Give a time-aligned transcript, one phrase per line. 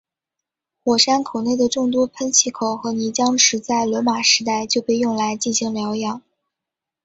[0.83, 6.23] 火山口内的众多喷气口和泥浆池在罗马时代就被用来进行疗养。